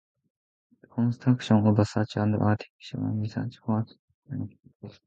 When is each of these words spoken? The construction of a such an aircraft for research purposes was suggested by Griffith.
The 0.81 0.87
construction 0.87 1.57
of 1.57 1.77
a 1.77 1.85
such 1.85 2.17
an 2.17 2.33
aircraft 2.33 2.69
for 2.91 2.97
research 3.01 3.57
purposes 3.61 3.61
was 3.67 3.87
suggested 3.91 4.29
by 4.31 4.35
Griffith. 4.81 4.99